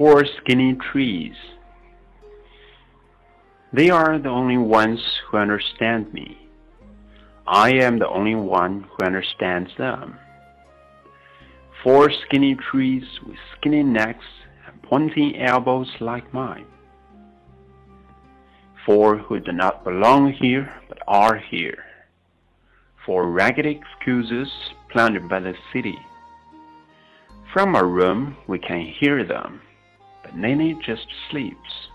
[0.00, 1.34] four skinny trees.
[3.70, 6.38] They are the only ones who understand me.
[7.46, 10.16] I am the only one who understands them.
[11.82, 14.24] Four skinny trees with skinny necks
[14.66, 16.64] and pointing elbows like mine.
[18.86, 21.84] Four who do not belong here but are here.
[23.04, 24.48] Four ragged excuses
[24.90, 25.98] planted by the city.
[27.52, 29.60] From our room we can hear them,
[30.30, 31.88] but Nenny just sleeps,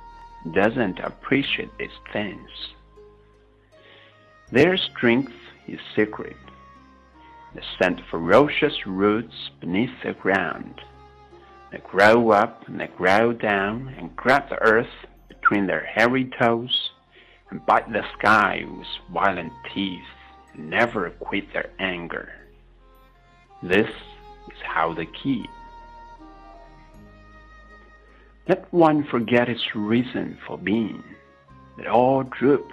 [0.54, 2.50] doesn't appreciate these things.
[4.52, 5.34] Their strength
[5.68, 6.36] is secret.
[7.54, 10.82] They send ferocious roots beneath the ground.
[11.72, 14.94] They grow up and they grow down and grab the earth
[15.30, 16.92] between their hairy toes
[17.50, 20.02] and bite the sky with violent teeth
[20.54, 22.34] and never quit their anger.
[23.64, 23.90] This
[24.52, 25.50] is how they keep.
[28.48, 31.04] Let one forget its reason for being.
[31.78, 32.70] They all droop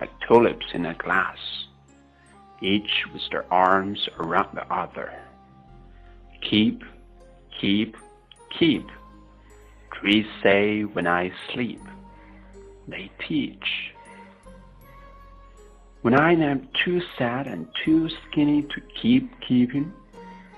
[0.00, 1.38] like tulips in a glass,
[2.62, 5.12] each with their arms around the other.
[6.40, 6.82] Keep,
[7.60, 7.96] keep,
[8.58, 8.86] keep.
[9.92, 11.82] Trees say when I sleep.
[12.88, 13.92] They teach.
[16.00, 19.92] When I am too sad and too skinny to keep keeping,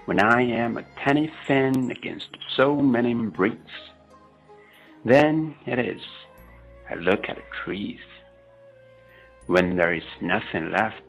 [0.05, 3.73] when I am a tiny fan against so many bricks,
[5.09, 6.03] then it is
[6.89, 8.01] I look at trees.
[9.47, 11.03] When there is nothing left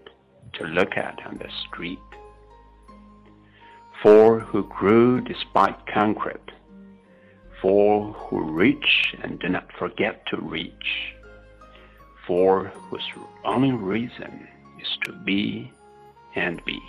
[0.53, 1.99] to look at on the street.
[4.01, 6.51] Four who grew despite concrete.
[7.61, 11.13] Four who reach and do not forget to reach.
[12.25, 13.07] Four whose
[13.45, 14.47] only reason
[14.79, 15.71] is to be
[16.35, 16.79] and be.